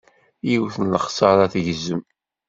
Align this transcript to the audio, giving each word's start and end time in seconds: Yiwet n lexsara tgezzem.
Yiwet 0.49 0.75
n 0.79 0.91
lexsara 0.93 1.45
tgezzem. 1.53 2.01